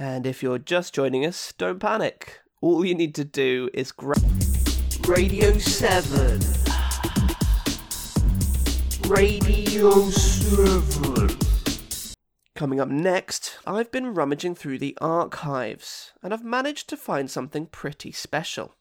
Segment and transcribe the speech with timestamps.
[0.00, 2.38] And if you're just joining us, don't panic.
[2.60, 4.22] All you need to do is grab
[5.08, 6.38] Radio 7.
[9.08, 11.36] Radio 7.
[12.54, 17.66] Coming up next, I've been rummaging through the archives and I've managed to find something
[17.66, 18.76] pretty special.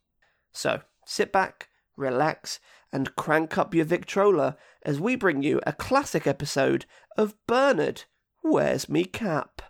[0.52, 2.60] So, sit back, relax,
[2.94, 6.86] and crank up your Victrola as we bring you a classic episode
[7.18, 8.04] of Bernard,
[8.44, 9.64] Where's Me Cap?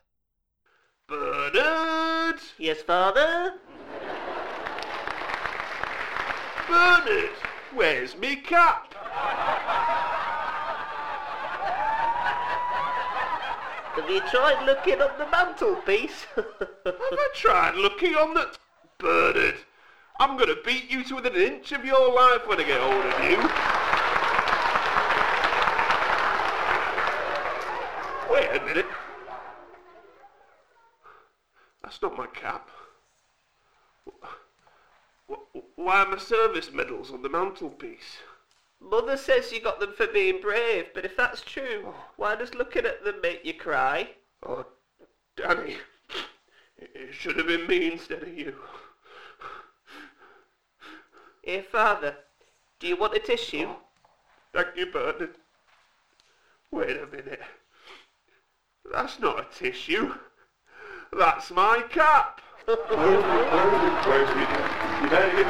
[1.08, 2.42] Bernard!
[2.58, 3.54] Yes, father?
[6.68, 7.30] Bernard!
[7.73, 8.94] Where's me cap?
[13.95, 16.26] Have you tried looking on the mantelpiece?
[16.36, 16.45] Have
[16.86, 18.53] I tried looking on the...
[18.98, 19.55] Bernard!
[20.20, 23.05] I'm gonna beat you to within an inch of your life when I get hold
[23.05, 23.38] of you.
[28.34, 28.97] Wait a minute.
[31.88, 32.70] That's not my cap.
[34.05, 34.26] Wh-
[35.31, 38.17] wh- Why are my service medals on the mantelpiece?
[38.81, 41.95] Mother says you got them for being brave, but if that's true, oh.
[42.17, 44.09] why does looking at them make you cry?
[44.45, 44.66] Oh,
[45.38, 45.78] Danny.
[46.78, 48.54] It it should have been me instead of you.
[51.42, 52.17] Here, father,
[52.81, 53.67] do you want a tissue?
[53.70, 53.78] Oh,
[54.52, 55.38] thank you, Bernard.
[56.70, 57.39] Wait a minute.
[58.92, 60.14] That's not a tissue.
[61.11, 62.41] That's my cap.
[62.66, 62.80] Where's
[64.36, 65.02] me cap?
[65.03, 65.47] You better give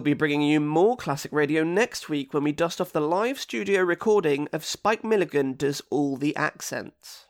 [0.00, 3.38] we'll be bringing you more classic radio next week when we dust off the live
[3.38, 7.26] studio recording of Spike Milligan Does All the Accents.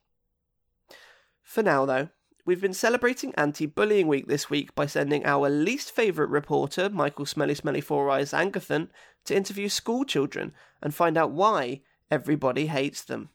[1.43, 2.11] For now, though,
[2.47, 7.27] we've been celebrating Anti Bullying Week this week by sending our least favourite reporter, Michael
[7.27, 8.91] Smelly Smelly Four Eyes Angathan,
[9.25, 13.30] to interview school children and find out why everybody hates them.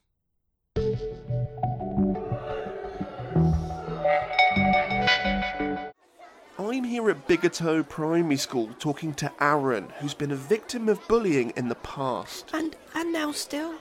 [6.76, 11.54] I'm here at Bigoto Primary School talking to Aaron, who's been a victim of bullying
[11.56, 12.50] in the past.
[12.52, 13.76] And and now still,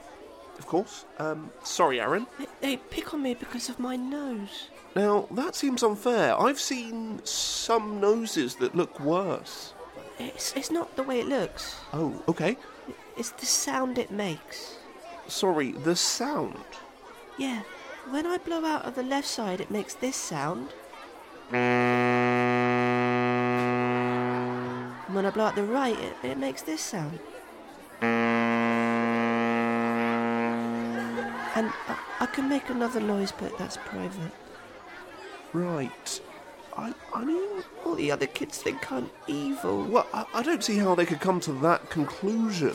[0.57, 1.03] Of course.
[1.19, 2.25] Um, sorry, Aaron.
[2.39, 4.69] they, they pick on me because of my nose.
[4.95, 6.39] Now, that seems unfair.
[6.39, 9.73] I've seen some noses that look worse.
[10.17, 11.75] It's it's not the way it looks.
[11.91, 12.55] Oh, okay.
[13.17, 14.77] It's the sound it makes.
[15.27, 16.63] Sorry, the sound.
[17.37, 17.63] Yeah,
[18.09, 20.69] when I blow out of the left side, it makes this sound.
[25.15, 27.19] When I blow out the right, it, it makes this sound.
[31.55, 34.33] And I, I can make another noise, but that's private.
[35.53, 36.19] Right.
[36.75, 39.85] I, I mean, All the other kids think I'm evil.
[39.85, 42.73] well, I, I don't see how they could come to that conclusion.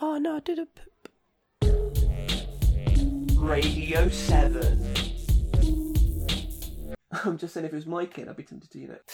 [0.00, 0.66] Oh no, I did a.
[0.66, 0.82] P-
[3.40, 4.91] Radio 7.
[7.24, 8.98] I'm just saying if it was my kid, I'd be tempted to, you know.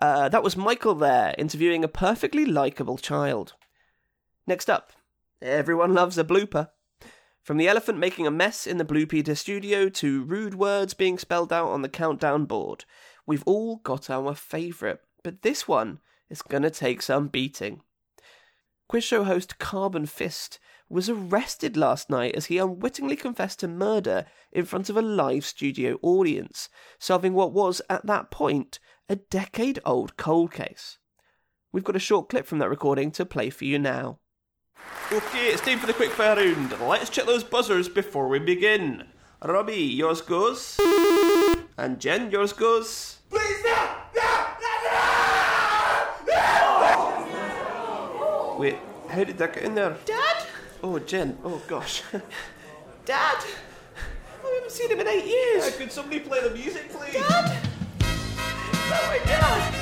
[0.00, 3.52] Uh, that was Michael there, interviewing a perfectly likeable child.
[4.48, 4.90] Next up,
[5.40, 6.70] everyone loves a blooper.
[7.44, 11.18] From the elephant making a mess in the Blue Peter studio to rude words being
[11.18, 12.84] spelled out on the countdown board,
[13.26, 17.82] we've all got our favourite, but this one is gonna take some beating.
[18.92, 20.58] Quiz show host Carbon Fist
[20.90, 25.46] was arrested last night as he unwittingly confessed to murder in front of a live
[25.46, 30.98] studio audience, solving what was, at that point, a decade old cold case.
[31.72, 34.18] We've got a short clip from that recording to play for you now.
[35.10, 36.78] Okay, it's time for the quick fire round.
[36.78, 39.04] Let's check those buzzers before we begin.
[39.42, 40.78] Robbie, yours goes.
[41.78, 43.20] And Jen, yours goes.
[43.30, 43.88] Please, no!
[44.16, 44.52] No!
[48.62, 48.78] Wait,
[49.08, 49.96] how did that get in there?
[50.04, 50.46] Dad?
[50.84, 51.36] Oh, Jen.
[51.42, 52.04] Oh, gosh.
[53.04, 53.44] Dad?
[54.44, 55.76] I haven't seen him in eight years.
[55.76, 57.12] Could somebody play the music, please?
[57.12, 57.58] Dad?
[58.04, 59.74] Oh my dad!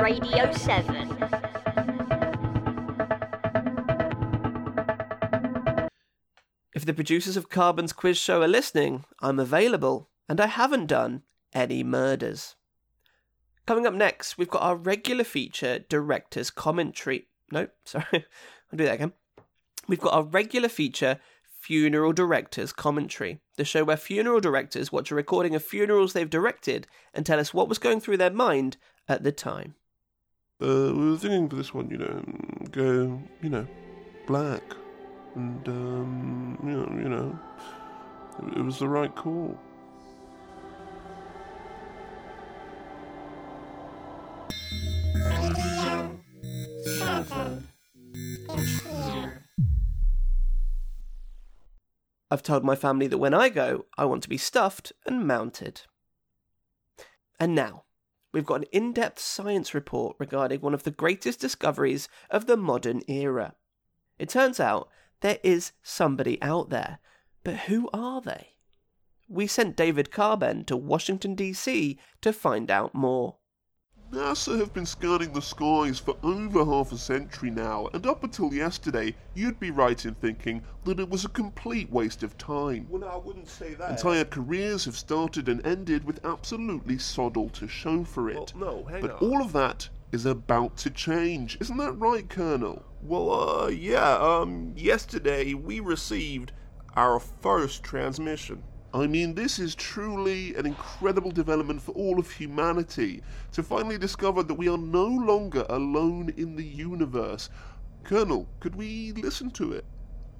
[0.00, 1.43] Radio 7.
[6.84, 11.22] If the producers of Carbon's quiz show are listening, I'm available, and I haven't done
[11.54, 12.56] any murders.
[13.64, 17.28] Coming up next, we've got our regular feature director's commentary.
[17.50, 19.14] No, sorry, I'll do that again.
[19.88, 21.20] We've got our regular feature
[21.58, 26.86] funeral director's commentary, the show where funeral directors watch a recording of funerals they've directed
[27.14, 28.76] and tell us what was going through their mind
[29.08, 29.74] at the time.
[30.60, 32.22] Uh, we were thinking for this one, you know,
[32.72, 33.66] go, you know,
[34.26, 34.62] black,
[35.34, 37.38] and um, you know, you know,
[38.42, 39.58] it, it was the right call.
[52.30, 55.82] I've told my family that when I go, I want to be stuffed and mounted.
[57.38, 57.84] And now,
[58.32, 62.56] we've got an in depth science report regarding one of the greatest discoveries of the
[62.56, 63.54] modern era.
[64.18, 64.88] It turns out
[65.24, 66.98] there is somebody out there,
[67.44, 68.50] but who are they?
[69.26, 71.98] We sent David Carben to Washington, D.C.
[72.20, 73.36] to find out more.
[74.12, 78.52] NASA have been scanning the skies for over half a century now, and up until
[78.52, 82.86] yesterday, you'd be right in thinking that it was a complete waste of time.
[82.90, 83.92] Well, no, I wouldn't say that.
[83.92, 88.52] Entire careers have started and ended with absolutely sod all to show for it.
[88.54, 89.18] Well, no, hang but on.
[89.30, 91.58] all of that is about to change.
[91.60, 92.84] Isn't that right, Colonel?
[93.02, 96.52] Well, uh, yeah, um, yesterday we received
[96.94, 98.62] our first transmission.
[98.94, 103.22] I mean, this is truly an incredible development for all of humanity
[103.52, 107.50] to finally discover that we are no longer alone in the universe.
[108.04, 109.84] Colonel, could we listen to it?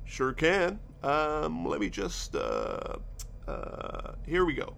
[0.04, 0.78] Sure can.
[1.02, 2.96] Um, let me just, uh,
[3.48, 4.76] uh, here we go.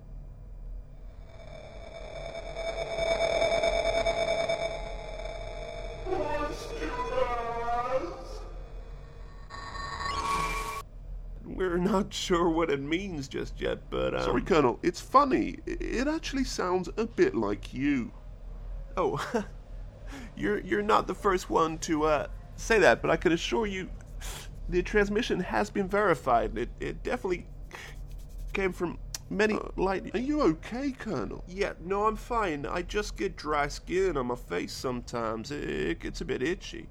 [11.44, 14.23] We're not sure what it means just yet, but, um...
[14.23, 15.56] Sorry, Colonel, it's funny.
[15.67, 18.12] It actually sounds a bit like you.
[18.97, 19.19] Oh,
[20.37, 22.26] you're you're not the first one to uh,
[22.56, 23.88] say that, but I can assure you,
[24.69, 26.56] the transmission has been verified.
[26.56, 27.47] It it definitely
[28.52, 28.99] came from
[29.31, 30.14] many uh, light.
[30.14, 31.44] Are you okay, Colonel?
[31.49, 32.67] Yeah, no, I'm fine.
[32.67, 35.50] I just get dry skin on my face sometimes.
[35.50, 36.88] It, it gets a bit itchy.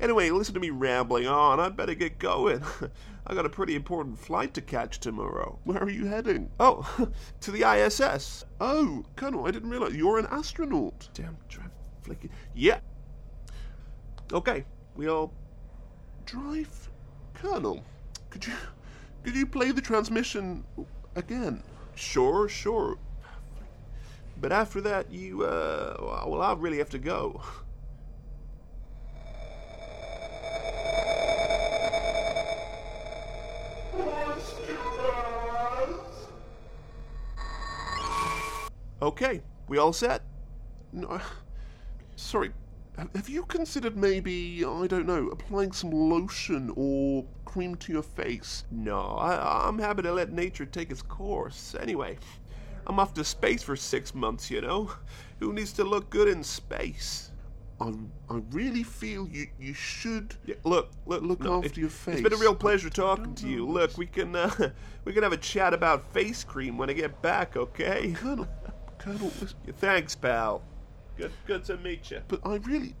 [0.00, 1.60] Anyway, listen to me rambling on.
[1.60, 2.62] I better get going.
[3.26, 5.58] I got a pretty important flight to catch tomorrow.
[5.64, 6.50] Where are you heading?
[6.58, 7.10] Oh,
[7.40, 8.44] to the ISS.
[8.60, 11.08] Oh, Colonel, I didn't realize you're an astronaut.
[11.14, 11.64] Damn, try
[12.02, 12.30] flicking.
[12.54, 12.80] Yeah.
[14.32, 14.64] Okay,
[14.96, 15.32] we all
[16.30, 16.88] Drive,
[17.34, 17.82] Colonel.
[18.30, 18.52] Could you,
[19.24, 20.64] could you play the transmission
[21.14, 21.62] again?
[21.94, 22.98] Sure, sure.
[24.40, 25.96] But after that, you, uh,
[26.26, 27.42] well, I'll really have to go.
[39.02, 40.22] Okay, we all set?
[40.92, 41.20] No,
[42.16, 42.52] sorry.
[43.00, 48.02] Ha- Have you considered maybe I don't know applying some lotion or cream to your
[48.02, 48.64] face?
[48.70, 51.74] No, I, I'm happy to let nature take its course.
[51.80, 52.18] Anyway,
[52.86, 54.90] I'm off to space for six months, you know?
[55.40, 57.32] Who needs to look good in space?
[57.80, 57.94] I,
[58.28, 62.14] I really feel you you should Yeah, look, look, look no, after it- your face.
[62.16, 63.66] It's been a real pleasure talking to you.
[63.66, 64.50] Look, we can uh,
[65.04, 68.12] we can have a chat about face cream when I get back, okay?
[68.12, 68.46] Colonel,
[68.98, 69.32] Colonel.
[69.40, 70.62] listen, Thanks, pal.
[71.20, 72.22] Good, good to meet you.
[72.28, 72.94] But I really.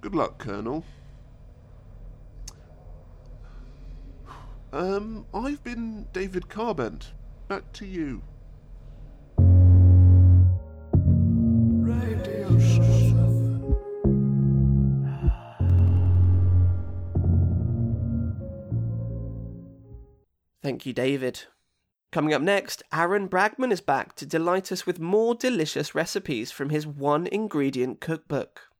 [0.00, 0.84] Good luck, Colonel.
[4.72, 7.12] Um, I've been David Carbent.
[7.46, 8.20] Back to you.
[20.64, 21.44] Thank you, David.
[22.16, 26.70] Coming up next, Aaron Bragman is back to delight us with more delicious recipes from
[26.70, 28.70] his one ingredient cookbook.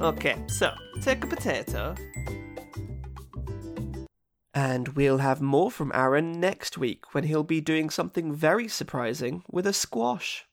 [0.00, 1.96] Okay, so take a potato.
[4.54, 9.42] And we'll have more from Aaron next week when he'll be doing something very surprising
[9.50, 10.46] with a squash.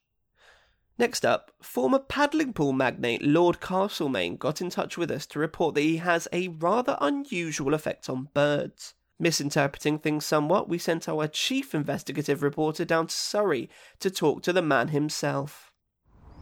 [0.98, 5.76] Next up, former paddling pool magnate Lord Castlemaine got in touch with us to report
[5.76, 8.94] that he has a rather unusual effect on birds.
[9.18, 14.52] Misinterpreting things somewhat, we sent our chief investigative reporter down to Surrey to talk to
[14.52, 15.70] the man himself.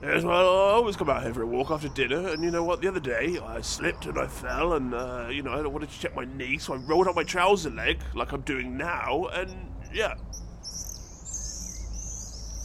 [0.03, 2.65] Yes, well, I always come out here for a walk after dinner, and you know
[2.65, 2.81] what?
[2.81, 6.01] The other day, I slipped and I fell, and, uh, you know, I wanted to
[6.01, 9.55] check my knee, so I rolled up my trouser leg, like I'm doing now, and,
[9.93, 10.15] yeah.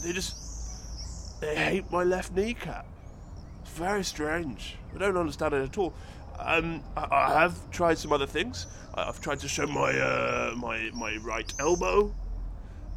[0.04, 1.42] They just.
[1.42, 2.88] They hate my left kneecap.
[3.62, 4.78] It's very strange.
[4.96, 5.94] I don't understand it at all.
[6.40, 8.68] Um, I, I have tried some other things.
[8.94, 12.16] I've tried to show my, uh, my, my right elbow,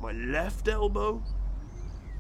[0.01, 1.23] my left elbow,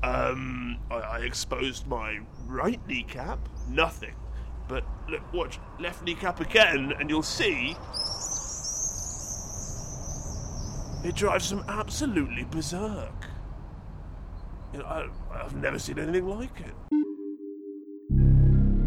[0.02, 3.38] um, I, I exposed my right kneecap.
[3.68, 4.14] Nothing.
[4.68, 7.76] But look, watch left kneecap again, and you'll see.
[11.02, 13.26] It drives them absolutely berserk.
[14.72, 16.74] You know, I, I've never seen anything like it.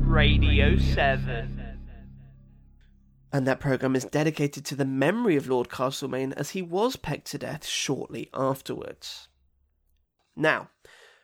[0.07, 1.62] Radio 7.
[3.33, 7.31] And that programme is dedicated to the memory of Lord Castlemaine as he was pecked
[7.31, 9.27] to death shortly afterwards.
[10.35, 10.69] Now,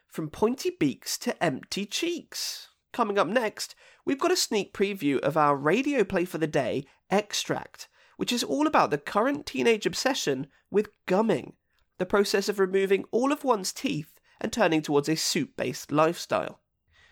[0.08, 2.70] from pointy beaks to empty cheeks.
[2.92, 3.76] Coming up next,
[4.06, 7.88] we've got a sneak preview of our radio play for the day, Extract,
[8.18, 11.54] which is all about the current teenage obsession with gumming,
[12.00, 16.60] the process of removing all of one's teeth and turning towards a soup based lifestyle.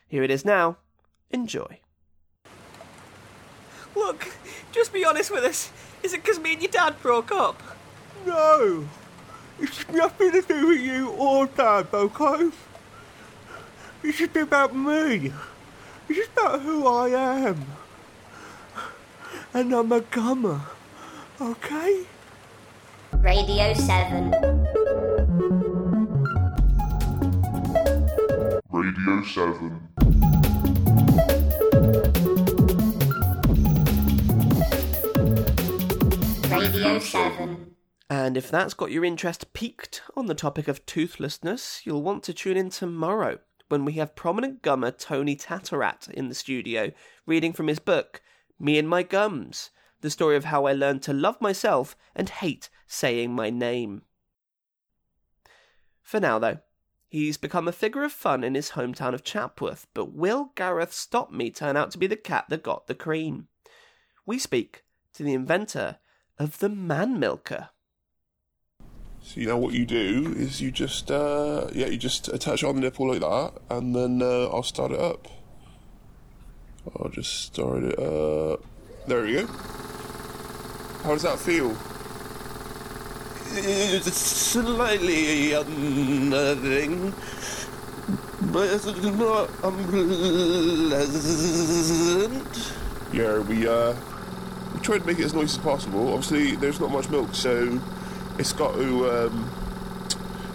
[0.08, 0.80] Here it is now.
[1.30, 1.82] Enjoy.
[3.98, 4.30] Look,
[4.72, 5.72] just be honest with us.
[6.04, 7.62] Is it because me and your dad broke up?
[8.28, 8.88] No,
[9.60, 12.52] it's nothing to do with you or Dad, okay?
[14.04, 15.34] It's just about me.
[16.08, 17.66] It's just about who I am.
[19.54, 20.62] And I'm a gummer,
[21.42, 22.06] okay?
[23.14, 24.32] Radio 7.
[28.70, 30.47] Radio 7.
[36.78, 37.76] Radio 7.
[38.08, 42.36] And if that's got your interest piqued on the topic of toothlessness, you'll want to
[42.36, 46.92] tune in tomorrow when we have prominent gummer Tony Tatarat in the studio
[47.26, 48.22] reading from his book,
[48.60, 52.70] Me and My Gums, the story of how I learned to love myself and hate
[52.86, 54.04] saying my name.
[56.04, 56.60] For now, though,
[57.08, 61.32] he's become a figure of fun in his hometown of Chapworth, but will Gareth Stop
[61.32, 63.48] Me turn out to be the cat that got the cream?
[64.28, 65.98] We speak to the inventor
[66.40, 67.70] of the Man Milker.
[69.22, 72.68] So you know what you do is you just uh, yeah you just attach it
[72.68, 75.28] on the nipple like that, and then uh, I'll start it up.
[76.96, 78.64] I'll just start it up.
[79.08, 79.48] There we go.
[81.04, 81.76] How does that feel?
[83.60, 87.14] It's slightly unnerving,
[88.52, 90.34] but it's not unpleasant.
[93.14, 94.07] Yeah, we uh, we
[94.88, 96.14] tried to make it as nice as possible.
[96.14, 97.82] Obviously, there's not much milk, so
[98.40, 99.52] it's got to um,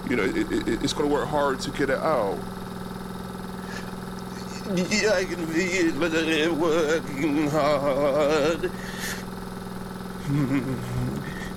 [0.09, 2.39] you know it, it, it's got to work hard to get it out.
[4.75, 8.71] Yeah, I can feel it working hard.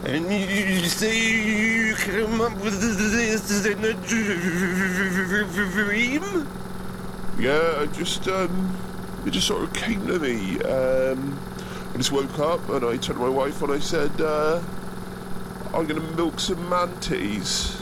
[0.06, 3.94] And you say you come up with this in a
[5.72, 6.48] dream?
[7.40, 8.78] Yeah, I just um,
[9.26, 10.62] it just sort of came to me.
[10.62, 11.40] Um,
[11.96, 14.62] I just woke up and I turned to my wife and I said, uh,
[15.74, 17.82] "I'm gonna milk some man titties."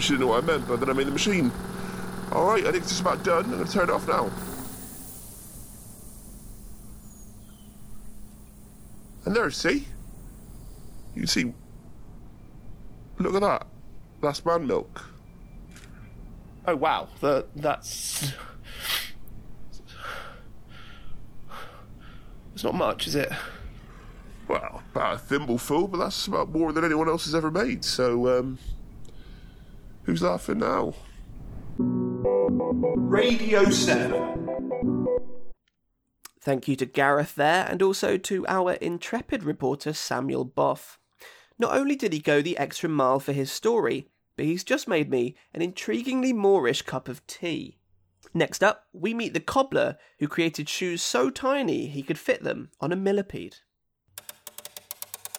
[0.00, 1.52] She didn't know what I meant, but then I made the machine.
[2.32, 3.44] All right, I think it's about done.
[3.44, 4.30] I'm gonna turn it off now.
[9.26, 9.86] And there, see?
[11.14, 11.52] You see.
[13.18, 13.66] Look at that.
[14.22, 15.04] That's man milk.
[16.66, 18.32] Oh wow, that that's
[22.58, 23.30] it's not much, is it?
[24.48, 27.84] Well, about a thimbleful, but that's about more than anyone else has ever made.
[27.84, 28.58] So, um,
[30.02, 30.94] who's laughing now?
[31.76, 35.06] Radio 7.
[36.40, 40.96] Thank you to Gareth there, and also to our intrepid reporter Samuel Boff.
[41.60, 45.08] Not only did he go the extra mile for his story, but he's just made
[45.08, 47.77] me an intriguingly moreish cup of tea.
[48.34, 52.70] Next up, we meet the cobbler who created shoes so tiny he could fit them
[52.80, 53.56] on a millipede.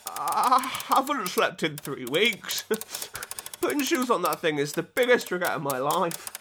[0.08, 2.63] Ah, I haven't slept in three weeks.
[3.62, 6.31] Putting shoes on that thing is the biggest regret of my life.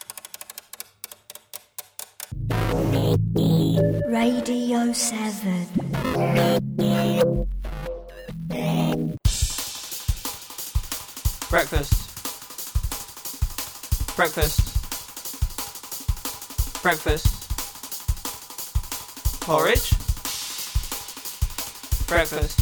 [4.08, 5.66] Radio 7.
[11.50, 11.94] Breakfast.
[14.16, 14.67] Breakfast.
[16.80, 17.26] Breakfast.
[19.40, 19.90] Porridge.
[22.06, 22.60] Breakfast.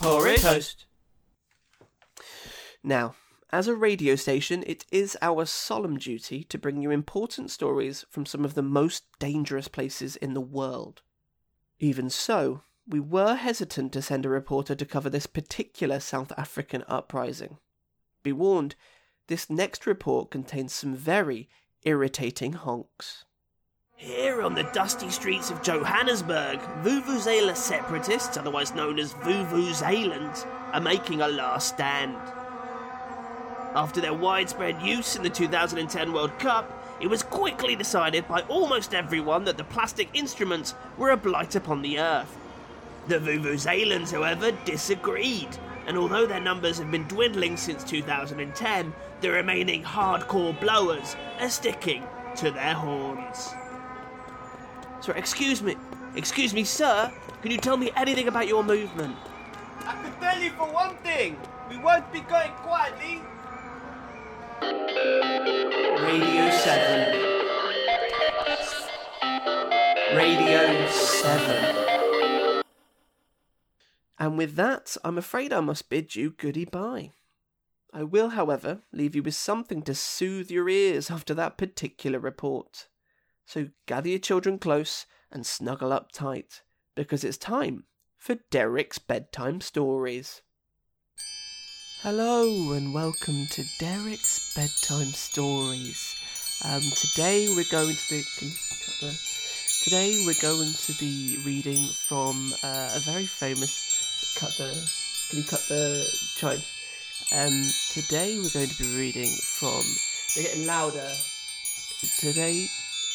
[0.00, 0.40] Porridge.
[0.40, 0.86] Toast.
[2.84, 3.16] Now,
[3.50, 8.24] as a radio station, it is our solemn duty to bring you important stories from
[8.24, 11.02] some of the most dangerous places in the world.
[11.80, 16.84] Even so, we were hesitant to send a reporter to cover this particular South African
[16.86, 17.58] uprising.
[18.22, 18.76] Be warned,
[19.26, 21.48] this next report contains some very
[21.86, 23.24] irritating honks.
[23.94, 31.22] Here on the dusty streets of Johannesburg, Vuvuzela separatists, otherwise known as Vuvuzelans, are making
[31.22, 32.16] a last stand.
[33.74, 38.92] After their widespread use in the 2010 World Cup, it was quickly decided by almost
[38.92, 42.36] everyone that the plastic instruments were a blight upon the earth.
[43.08, 49.84] The Vuvuzelans, however, disagreed, and although their numbers have been dwindling since 2010, the remaining
[49.84, 52.02] hardcore blowers are sticking
[52.36, 53.54] to their horns.
[55.00, 55.76] Sorry, excuse me.
[56.16, 57.12] Excuse me, sir.
[57.42, 59.14] Can you tell me anything about your movement?
[59.80, 61.36] I can tell you for one thing,
[61.70, 63.22] we won't be going quietly.
[66.02, 67.26] Radio 7.
[70.16, 71.95] Radio 7.
[74.18, 77.12] And with that, I'm afraid I must bid you goodie bye.
[77.92, 82.88] I will, however, leave you with something to soothe your ears after that particular report.
[83.44, 86.62] So gather your children close and snuggle up tight,
[86.94, 87.84] because it's time
[88.16, 90.42] for Derek's bedtime stories.
[92.02, 96.14] Hello and welcome to Derek's bedtime stories.
[96.64, 98.22] Um, today we're going to be
[99.84, 103.85] today we're going to be reading from uh, a very famous
[104.36, 104.70] cut the
[105.30, 106.64] can you cut the chimes?
[107.32, 109.82] Um, today we're going to be reading from
[110.34, 111.10] they're getting louder.
[112.18, 112.68] Today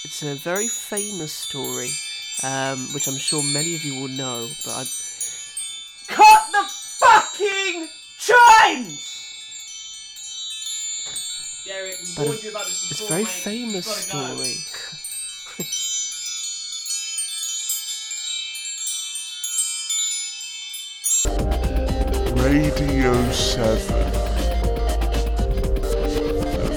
[0.04, 1.90] it's a very famous story,
[2.44, 4.84] um, which I'm sure many of you will know, but I
[6.08, 6.63] Cut the
[7.00, 7.88] fucking
[8.18, 9.08] chimes!
[11.66, 13.30] Derek, we warned you about this before, it's a very mate.
[13.32, 14.36] famous Gotta go.
[14.36, 14.56] story.
[22.62, 23.88] Radio 7.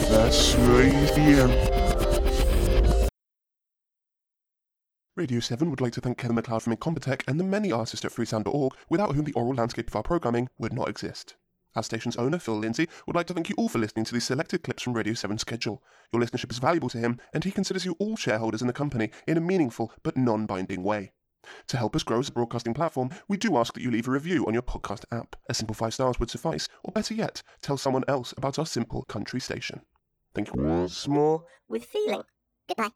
[0.09, 1.47] That's radio.
[5.15, 8.13] Radio 7 would like to thank Kevin MacLeod from Incompetech and the many artists at
[8.13, 11.35] freesound.org without whom the aural landscape of our programming would not exist.
[11.77, 14.25] Our station's owner, Phil Lindsay, would like to thank you all for listening to these
[14.25, 15.83] selected clips from Radio 7's schedule.
[16.15, 19.11] Your listenership is valuable to him, and he considers you all shareholders in the company
[19.27, 21.13] in a meaningful but non binding way.
[21.69, 24.11] To help us grow as a broadcasting platform, we do ask that you leave a
[24.11, 25.37] review on your podcast app.
[25.49, 29.03] A simple five stars would suffice, or better yet, tell someone else about our simple
[29.05, 29.83] country station.
[30.35, 30.63] Thank you.
[30.63, 32.23] Once more with feeling.
[32.69, 32.91] Goodbye.